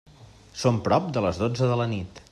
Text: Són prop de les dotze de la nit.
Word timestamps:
Són 0.61 0.79
prop 0.89 1.13
de 1.19 1.23
les 1.27 1.43
dotze 1.45 1.69
de 1.73 1.77
la 1.83 1.91
nit. 1.97 2.29